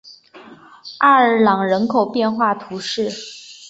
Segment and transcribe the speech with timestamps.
[0.97, 3.07] 阿尔朗人口变化图示